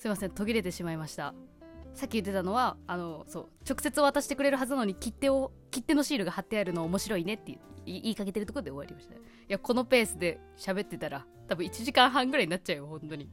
[0.00, 1.34] すいません途切れてしまいました。
[1.92, 9.14] さっき言ってたのはあのそう直接渡してくれるはずなのに切手を切手のシールが貼ってあるの面白いねって言いかけてるところで終わりました。
[9.14, 13.24] いやこのペースで喋ってたら多分1時間半ぐらいになっちゃうよ本当に。
[13.24, 13.28] い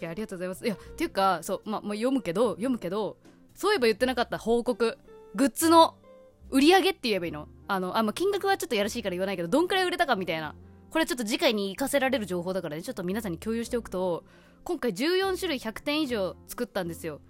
[0.00, 0.64] やありがとうございます。
[0.64, 3.18] いやっていうかそうまあ、まあ、読むけど読むけど
[3.54, 4.96] そういえば言ってなかった報告。
[5.34, 5.96] グッズの
[6.48, 7.46] 売り上げって言えばいいの？
[7.68, 10.54] あのあ、まあ、金額はちょっとやらしいから言わないけどどんくらい売れたかみたいな。
[10.90, 12.82] これちょっと次回に活かせられる情報だからね。
[12.82, 14.24] ちょっと皆さんに共有しておくと
[14.64, 17.20] 今回14種類100点以上作ったんですよ。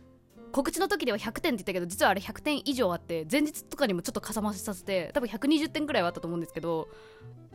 [0.52, 6.88] 告知の時では100点って言ったけど実はあれ100点以上あって前日とかにもちょっとかさ増しさせて多分120点くらいはあったと思うんですけど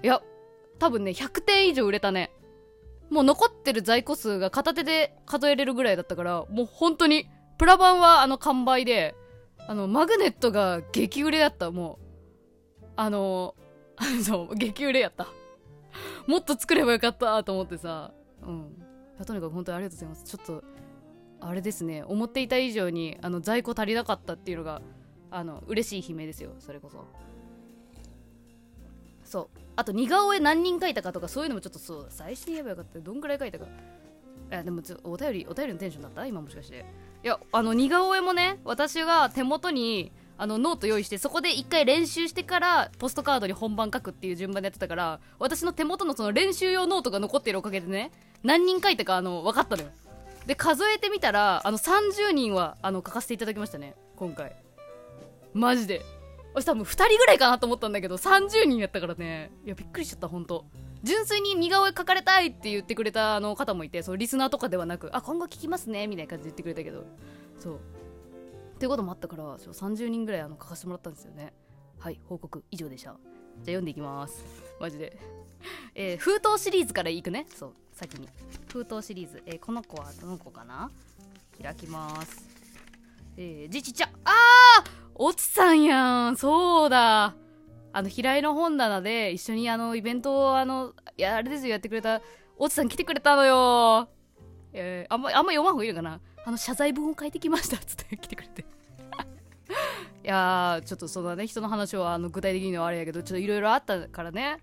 [0.02, 0.22] いや
[0.80, 2.32] 多分ね100点以上売れたね。
[3.10, 7.28] もう残ってる在庫数が片手で数えれるぐらいだったからもう本当に
[7.60, 9.16] プラ版はあの完売で
[9.68, 11.72] あのマグネットが激売れだった。
[11.72, 12.00] も
[12.82, 13.56] うあの
[14.24, 15.28] そう激売れやった。
[16.28, 18.12] もっと作ればよかったと思ってさ
[18.42, 18.86] うん。
[19.24, 20.24] とにかく本当にありがとうございます。
[20.26, 20.64] ちょっと
[21.40, 22.04] あれですね。
[22.04, 24.82] 思っていた以上にあの在庫足りなかったっていうのが
[25.32, 26.52] あの嬉しい悲鳴ですよ。
[26.60, 27.06] それこそ。
[29.24, 29.48] そう。
[29.76, 33.00] あと似顔絵何人描いたかとかそういうのもちょっとそう最初に言えばよかった。
[33.00, 33.66] どんくらい描いたか。
[33.66, 33.70] い
[34.50, 36.26] やでもちょお便りお便りのテンションだった？
[36.26, 36.86] 今もしかして。
[37.24, 48.12] いやあの似顔絵もね私が手元にあのノート用意してそこで一回練習してからポストカードに本番書くっていう順番でやってたから私の手元のその練習用ノートが残ってるおかげでね
[48.44, 49.90] 何人書いたかあの分かったのよ
[50.46, 53.96] で数えてみたらあの30人はあの書かせていただきましたね。
[54.16, 54.56] 今回。
[55.54, 56.04] マジで。
[56.54, 59.52] 私多分2人ぐらいかなと思ったんだけど30人やったからね。
[59.66, 60.66] いやびっくりしちゃった本当。
[61.04, 67.06] 純粋に似顔絵描かれたいって言ってくれたあの方もいてそうリスナーとかではなくあ今後聞きますねみたいな感じで言ってくれたけど。
[67.60, 67.80] そう。
[68.76, 71.54] っていうこともあったから30人ぐらいあの書かせてもらったんですよね。
[71.98, 73.12] はい報告以上でした。
[73.12, 73.20] じゃあ
[73.66, 74.46] 読んでいきます。
[74.80, 75.18] マジで。
[75.96, 77.48] えー、封筒シリーズからいくね。
[77.56, 78.28] そう先に。
[78.68, 80.92] 封筒シリーズ、えー、この子はどの子かな？
[81.62, 82.46] 開きます。
[83.38, 86.36] えー、じちちゃあーおちさんやん。
[86.36, 87.34] そうだ。
[87.94, 92.22] あの平井の本棚で一緒にあのイベントをあのいやあれですよやってくれた
[92.58, 94.10] おちさん来てくれたのよ。
[94.78, 96.20] えー、あんまあんま読まん方がいいのかな？
[96.46, 98.66] あの謝罪文を書いてきましたっつって来てくれて。
[100.24, 104.60] いやーちょっとそのね人の話はあの具体的にはあれやけどちょっといろいろあったからね。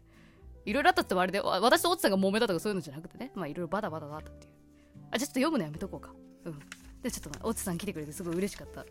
[0.64, 3.32] いろいろあったってあれで私とおっさんが揉めたとかそういうのじゃなくてね。
[3.34, 4.52] まあいろいろバタバタだったっていう。
[5.10, 6.12] あちょっと読むのやめとこうか。
[6.44, 6.58] うん。
[7.02, 8.84] でちょっとおっさん来てくれてすごい嬉しかった。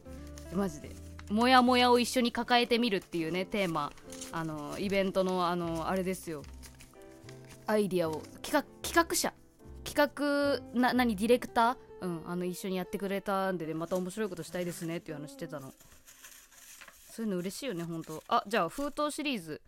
[0.53, 0.89] マジで。
[1.29, 3.93] モヤモヤを一緒に抱えてみるっていうねテーマ。
[4.33, 6.43] あのイベントのあのあれですよ。
[7.67, 8.21] アイディアを。
[8.41, 9.33] 企画企画者。
[10.07, 11.77] 画な何ディレクター？
[12.01, 15.73] うんあの一緒にやってくれたんで、ね、また面白いことしたいですねっていう話してたの。
[17.11, 19.61] そういうの嬉しいよねほんとあじゃあ封筒シリーズ。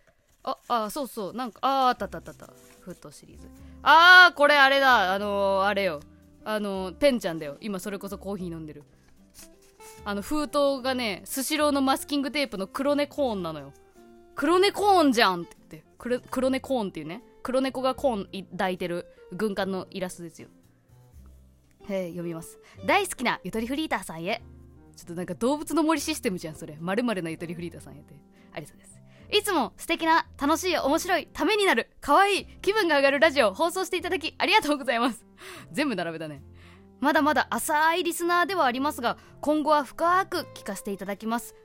[0.43, 1.33] ああそうそう。
[1.33, 2.49] なんかああったあったあった
[2.81, 3.47] 封筒シリーズ。
[3.81, 5.13] ああこれあれだ。
[5.13, 6.01] あのー、あれよ。
[6.43, 7.57] あのー、てんちゃんだよ。
[7.61, 8.83] 今それこそコーヒー飲んでる。
[10.05, 13.73] あの封筒がねスシローのマスキングテープの黒猫ーンなのよ。
[14.35, 15.87] 黒猫ーンじゃんって言って。
[15.97, 17.23] 黒黒猫ーンっていうね。
[17.41, 19.05] 黒猫がコーン抱いてる。
[19.33, 20.47] 軍艦のイラストですよ。
[21.89, 22.59] へえ読みます。
[22.85, 24.41] 大好きなゆとりフリーターさんへ。
[24.95, 26.77] ちょっとなんか動物の森システムじゃんそれ。
[26.79, 28.15] まるなゆとりフリーターさんへって。
[28.53, 28.99] ありそうです。
[29.31, 35.25] いつも素敵な楽しい面白いためになる可愛い気分が上がるラジオを放送していただきありがとうございます。
[35.71, 36.43] 全部並べたね。
[36.99, 41.55] まだまだ浅いリスナーではありますが今後は深く聞かせていただきます。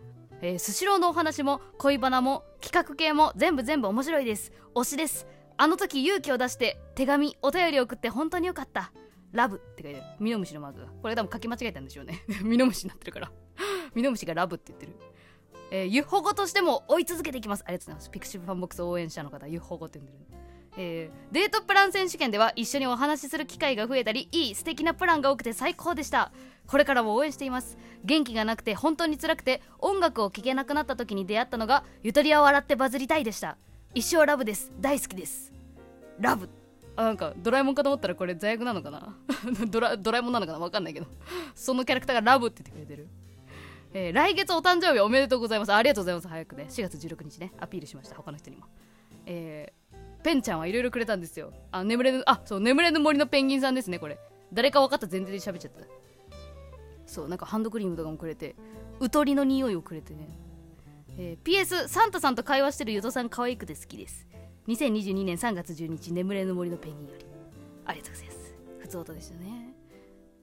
[0.40, 4.52] えー、スシローのお話も恋バナも企画系も全部全部面白いです。
[4.74, 5.26] 推しです。
[5.60, 8.92] あの時勇気を出して手紙お便り送って本当によかった。
[9.32, 9.56] ラブ。
[9.56, 10.16] って書いてある。
[10.20, 10.86] ミノムシのマークが。
[11.02, 12.24] これ多分書き間違えたんでしょうね。
[12.42, 13.32] ミノムシになってるから。
[13.92, 14.92] ミノムシがラブって言ってる。
[15.70, 17.64] えー、ゆっともとしても追い続けていきます。
[17.66, 18.10] ありがとうございます。
[18.10, 20.18] pixiv FANBOX 応援者の方ゆっともって呼んでる
[20.80, 26.30] えー、デートプラン選手権では一緒にお話しする機会が増えたりいい素敵なプランが多くて最高でした。
[26.68, 27.76] これからも応援しています。
[28.04, 33.58] 元気がなくて本当に辛くて音楽を聴けなくなった時に出会ったのがゆとりを笑ってバズりたいでした。
[33.94, 34.70] 一生ラブです。
[34.80, 35.52] 大好きです。
[36.20, 36.48] ラブ。
[36.96, 39.16] あなんかドラえもんかと思ったらこれ罪悪なのかな？
[39.70, 40.58] ドラドラえもんなのかな？
[40.58, 41.06] わかんないけど。
[41.54, 43.08] そのキャラクターがラブって言ってくれてる。
[43.94, 45.72] えー、来月お誕生日おめでとうございます。
[45.72, 46.28] ありがとうございます。
[46.28, 46.66] 早くね。
[46.68, 47.52] 4月16日ね。
[47.58, 48.16] アピールしました。
[48.16, 48.66] 他の人にも。
[49.24, 51.52] えー、ペンちゃんはいろいろくれたんですよ。
[51.70, 54.18] あ眠れぬあそう眠れぬ森のペンギンさんですねこれ。
[54.52, 55.80] 誰か分かった前提で喋っちゃった。
[57.06, 58.54] そうなんかハンドクリームとかもくれて
[59.00, 60.28] うとりの匂いをくれてね、
[61.20, 64.26] えー、PS サンタさんと会話してるゆとさん可愛くて好きです。
[64.68, 67.26] 2022年3月12日眠れぬ森のペンギンより。
[67.84, 68.54] ありがとうございます。
[68.78, 69.74] 普通音でしたね。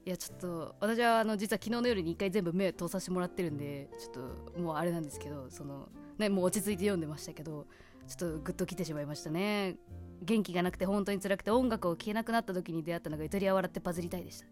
[0.04, 5.88] いやちょっと私はあの実は昨日の夜に一回全部目を通させてもらってるんでちょっともうあれなんですけどその
[6.18, 7.66] ねもう落ち着いて読んでましたけど
[8.06, 9.76] ちょっとグッときてしまいましたね。
[10.22, 14.46] 元気がなくて本当に辛くて音楽を聴けなくなった時に出会ったのがイタリア笑ってバズりたいでした。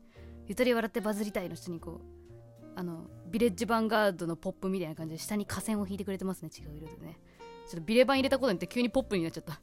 [0.47, 2.25] ゆとりは笑ってバズりたいの下にこう
[2.75, 7.19] あのビレッジヴァンガードのポップみたいな感じで下に下線を引いてくれてますね違う色でね。
[7.69, 9.61] ちょっとビレバン入れたことによって急にポップになっちゃった。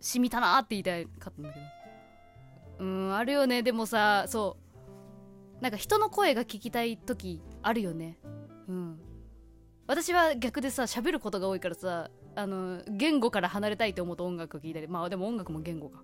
[0.00, 1.58] 染みたなーって言いたかったんだけ
[2.78, 3.62] どうんあるよね。
[3.62, 4.58] でもさそ
[5.58, 5.62] う。
[5.62, 8.18] なんか人の声が聞きたい時あるよね。
[8.68, 9.00] うん。
[9.86, 14.88] 私は逆でさ喋ることが多いからさあの言語から離れたいと思うと音楽を聴いたり。
[14.88, 16.02] まあでも音楽も言語か。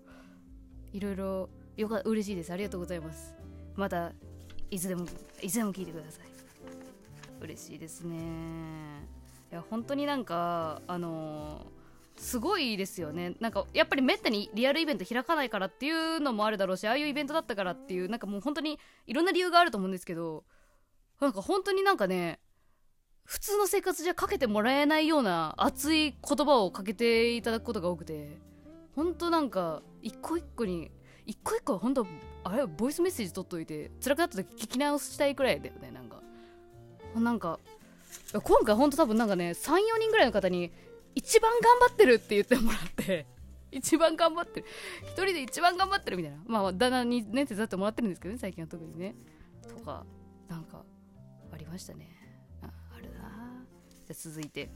[0.95, 2.55] いろいろよか嬉しいです。
[2.55, 3.35] ありがとうございます。
[3.75, 4.13] また
[4.71, 5.05] いつでも
[5.43, 6.36] いつでも聞いてください。
[7.41, 8.17] 嬉しいですね。
[9.53, 11.87] いや本当になんかあのー
[12.17, 13.35] すごいですよね。
[13.41, 20.45] なんかやっぱりめったにリアルイベント開かないからっていうのもあるだろうしああいうイベントだったからっていうなんかもう本当にいろんな理由があると思うんですけど
[21.21, 22.41] なんか本当になんかね
[23.25, 28.39] 普通の生活じゃかけてもらえないような熱い言葉をかけていただくことが多くて
[28.95, 30.91] 本当なんか一個一個に
[31.27, 32.07] 一個一個本当
[32.45, 36.26] あれボイスメッセージ取っといて辛くなった時聞き直したいくらいだよねなんか。
[37.21, 37.59] なんか
[38.33, 40.73] 今回本当多分なんかね34人ぐらいの方に
[41.15, 43.27] 一番頑張ってるって言ってもらって
[43.73, 44.67] 一番頑張ってる。
[45.03, 46.39] 一人で一番頑張ってるみたいな。
[46.47, 49.15] まあ旦那にね手伝ってもらってるんですけどね最近は特にね。
[49.69, 50.05] とか
[50.49, 50.85] なんか
[51.53, 52.11] ありましたね。
[52.63, 53.65] ああるな。
[54.07, 54.71] じゃ続いて。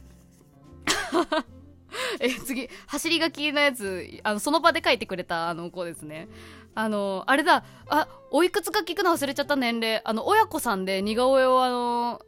[2.21, 2.69] え次。
[2.87, 6.29] 走り書きのやつあのその場で書いてくれたあの子ですね。
[6.75, 7.65] あのあれだ。
[7.89, 10.03] あおいくつか聞くの忘れちゃった年齢。
[10.05, 12.23] あの親子さんで似顔絵をあの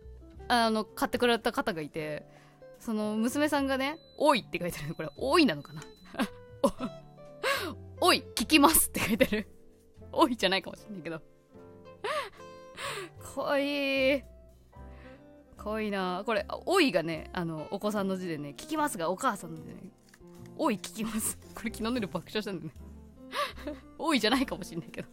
[0.52, 2.26] あの買ってくれた方がいて
[2.78, 5.82] その娘さんがね「おい」って書いてあるこれ「おい」なのかな
[8.00, 9.49] おい聞きますって書いてある
[10.12, 11.22] おいじゃないかもしれないけど。
[13.34, 14.22] かわいい。
[15.56, 16.22] かわいいな。
[16.26, 19.81] これおいがねあのお子さんの字でね聞きますがお母さんの字でね
[20.58, 22.72] おい聞きますこれ昨日の夜爆笑したんだね。
[23.99, 25.08] おいじゃないかもしれないけど。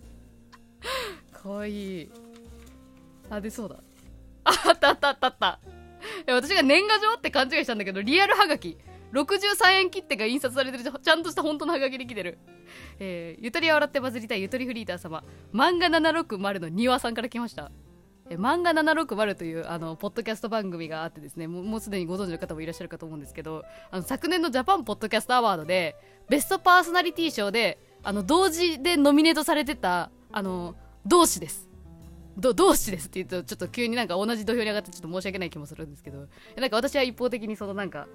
[1.31, 2.11] かわいい。
[3.29, 3.77] あでそうだ。
[4.65, 5.27] あったあったあった。
[5.27, 5.59] あった
[6.27, 8.77] 私が年賀状って勘違いしたんだけどリアルはがき
[9.11, 10.83] 63円切手が印刷されてる。
[10.83, 12.37] ちゃんとした本当のハガキで来てる、
[12.99, 14.41] えー、ゆとりは笑ってバズりたい。
[14.41, 15.23] ゆとりフリーター様。
[15.53, 17.71] 漫画760の庭さんから来ました。
[18.29, 21.47] え漫画760というあのポッドキャスト番組があってですね。
[21.47, 25.95] もうもうすでにご存知の方もいらっしゃるかと思うんですけどあの昨年のジャパンポッドキャストアワードで
[26.29, 30.75] ベストパーソナリティ賞であの同時でノミネートされてたあの
[31.05, 31.68] 同志です。
[32.39, 36.27] ど同志ですって言うとちょっと急になんか同じ土俵に上がってちょっと申し訳ない気もするんですけど
[36.57, 38.07] なんか私は一方的にそのなんか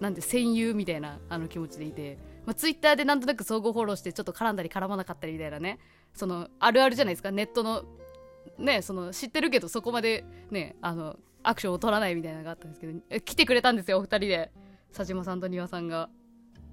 [0.00, 5.78] なんて戦友みたいなあの気持ちでいて、まあ、ツイッターでなんとなく相互フォローしてちょっと絡んだり絡まなかったりみたいなね
[6.14, 7.30] そのあるあるじゃないですか。
[7.30, 7.84] ネットの
[8.58, 14.50] ねその知ってるけどそこまでねあのアクションを取らないみたいなのがあったんですけど来てくれたんですよお二人で。
[14.92, 16.10] 佐島さんと丹羽さんが。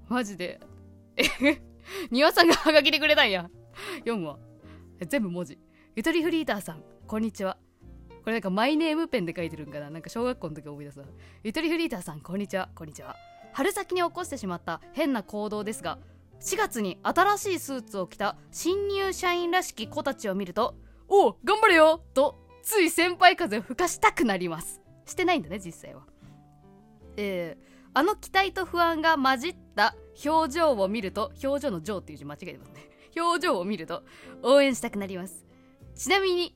[0.07, 0.59] マジで。
[1.15, 1.23] え
[2.11, 3.49] 丹羽さんがはがきでくれたんや。
[3.99, 4.39] 読むわ
[5.07, 5.59] 全部文字。
[5.97, 7.57] ゆとりフリーターさんこんにちは。
[8.23, 9.89] これなんかマイネームペンで書いてるんかな。
[9.89, 11.07] なんか小学校の時思い出すわ。
[11.43, 12.69] ゆとりフリーターさんこんにちは。
[12.75, 13.15] こんにちは。
[13.51, 15.97] 春先に起こしてしまった変な行動ですが
[16.39, 20.75] 4月に新しいスーツを着た新入社員らしき子たちを見ると
[21.07, 21.99] おう頑張れよ！
[22.13, 24.79] とつい先輩風を吹かしたくなります。
[25.07, 26.03] してないんだね実際は。
[27.15, 32.87] えー、あの期待と不安が混じった表情を見ると表情の「情」っていう字間違えてますね。
[33.19, 34.03] 表情を見ると
[34.43, 35.46] 応援したくなります。
[35.97, 36.55] ちなみに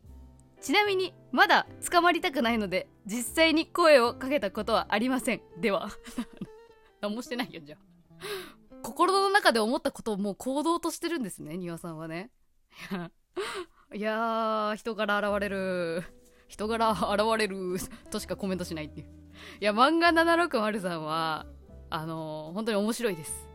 [0.62, 5.42] ちなみにまだ捕まりたくないので実際に声をかけたことはありません。
[5.60, 5.90] では。
[7.02, 7.80] 何もしてないよじゃあ。
[8.84, 12.30] 心の中で思ったことをもう行動としてるんですね庭さんはね。
[13.94, 16.04] いやー人柄現れる。
[16.48, 17.78] 人柄現れる。
[18.12, 19.08] としかコメントしないっていう。
[19.60, 21.48] いや漫画760さんは
[21.90, 23.50] あのー、本当に面白いです。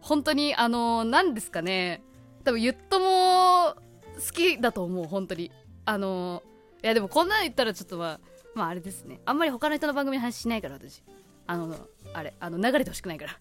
[0.00, 2.02] 本当にあのー、何ですかね。
[2.42, 3.76] 多分ゆっとも
[4.18, 5.50] 好きだと思う本当に。
[5.84, 6.42] あの
[6.82, 8.20] いやでもこんなの言ったらちょっとまあ
[8.54, 9.20] まああれですね。
[9.24, 11.02] あんまり他の人の番組の話しないから私。
[11.46, 11.74] あの
[12.12, 13.38] あれあの流れてほしくないから。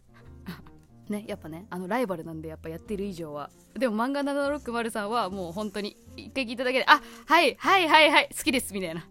[1.09, 3.49] ねやっぱねあのライバルなんでやっぱやってる以上は。
[3.73, 9.07] でも漫画760さんはもう本当に一回聞いただけであはいはいはいはい好きですみたいな。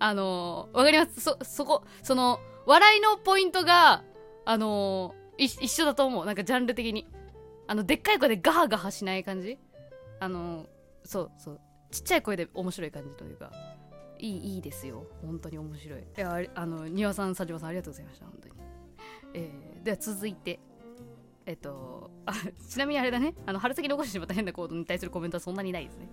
[0.00, 1.20] あのわかります？
[1.20, 4.02] そそこその笑いのポイントが
[4.44, 6.26] あの一緒だと思う。
[6.26, 7.06] なんかジャンル的に。
[7.66, 9.58] あのでっかい声でガハガハしない感じ。
[10.24, 10.66] あの
[11.04, 13.52] そうそうちっちゃい声で面白い感じというか
[14.18, 15.06] いいいいですよ。
[15.22, 16.00] 本当に面白い。
[16.00, 18.26] いやあの庭さん佐島さんありがとうございました。
[18.26, 18.54] 本当に、
[19.34, 20.60] えー、では続いて
[21.46, 22.32] えっとあ
[22.68, 23.34] ちなみにあれだね。
[23.44, 26.08] あの春先残してしまった変な行動に対するコメントはそんなにないですね。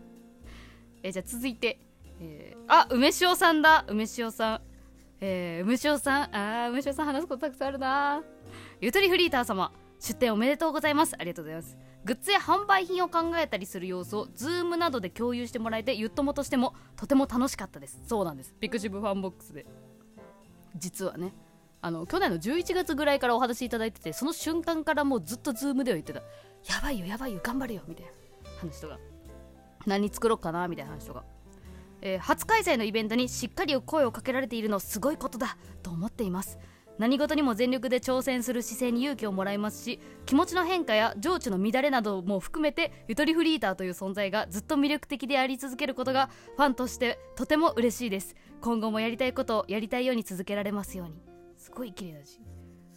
[1.03, 1.79] え、じゃあ続いて、
[2.19, 3.85] えー、あ梅塩さんだ。
[3.87, 4.61] 梅塩さん。
[5.21, 8.23] えー、梅塩さんあ梅塩さん話すことたくさんあるな
[8.81, 9.71] ゆとりフリーター様。
[10.01, 11.15] 出店おめでとうございます。
[11.15, 11.77] ありがとうございます。
[12.05, 18.01] グッズや販売品を考えたりする様子を Zoom などで共有してもらえてゆっともとしてもとても楽しかったです。
[18.08, 18.55] そうなんです。
[18.59, 19.67] pixiv FANBOX で。
[20.75, 21.34] 実はね
[21.81, 26.22] あの去年の11月ぐらいからお話しいただいててその瞬間からもうずっと Zoom では言ってた。
[26.74, 28.12] やばいよやばいよ頑張れよみたいな。
[28.60, 28.98] 話とか。
[29.86, 31.24] 何作ろうかなみたいな話とか、
[32.01, 36.58] えー初開催のイベントにしっかり声をかけられているのすごいことだと思っています。
[37.01, 48.36] 何事にも全力で挑戦する姿勢に勇気をもらいますし気持ちの変化や情緒の乱れなども含めてゆとりフリーターという存在がずっと魅力的であり続けることがファンとしてとても嬉しいです。
[48.62, 51.24] 今後もやりたいことをやりたいように続けられますように。
[51.58, 52.39] すごい綺麗だし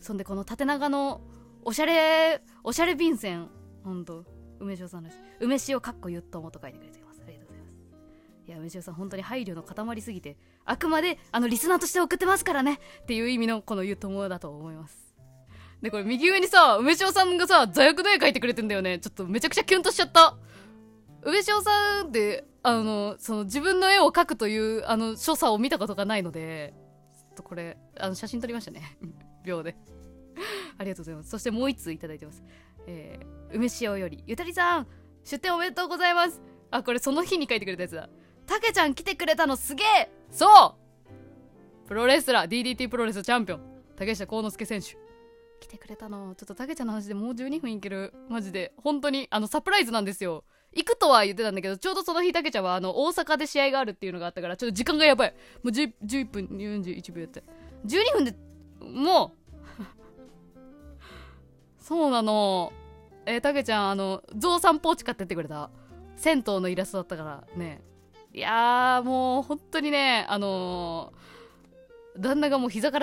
[0.00, 1.22] そんでこの縦長の
[1.64, 3.48] おしゃれおしゃれ便箋
[3.84, 4.24] ほんと
[4.58, 7.03] 梅塩さんらしい梅塩かっこゆっともと書いてくれて
[8.46, 15.04] いや梅塩さん本当に配慮の塊すぎてあくまであのリスナーとして送ってますからねっていう意味のこのゆっともだと思います。
[15.80, 18.98] でこれ右上にさ梅塩さんがさ座翼の絵描いてくれてんだよね。
[18.98, 20.36] ちょっとめちゃくちゃキュンとしちゃった。
[21.22, 26.74] 梅塩さんってあのその自分の絵を描くというあの所作を見たことがないので
[27.14, 28.98] ちょっとこれあの写真撮りましたね。
[29.44, 29.76] 秒で。
[30.78, 31.30] ありがとうございます。
[31.30, 32.42] そしてもう一通いただいてます。
[32.86, 34.86] えー、梅塩よりゆたりさん
[35.22, 36.42] 出店おめでとうございます。
[36.70, 38.08] あこれその日に書いてくれたやつだ。
[38.46, 40.10] たけちゃん来てくれたのすげえ。
[40.30, 40.76] そ
[41.86, 41.88] う。
[41.88, 43.60] プロレスラー DDT プロレスチャンピオン。
[43.96, 44.96] 竹下幸之助選手。
[45.60, 46.34] 来てくれたの。
[46.34, 48.12] ちょっとたけちゃんの話でもう12分いける。
[48.28, 48.72] マジで。
[48.76, 50.44] 本当にあのサプライズなんですよ。
[50.74, 55.34] 行くとは言ってたんだけどちょうどその日たけちゃんはあの大阪で試合があるっていうのがあったからちょっと時間がやばい。
[55.62, 57.44] もう10 11分41秒やって。
[57.86, 58.34] 12分で
[58.80, 59.34] も
[59.78, 59.82] う。
[61.78, 62.72] そうなの。
[63.26, 65.70] えー、たけちゃんあのゾウさんポーチ買ってってくれた。
[66.16, 67.82] 銭湯のイラストだったからね
[68.34, 71.24] いやーもう本当にねあのー
[72.16, 72.92] 旦那がもう膝から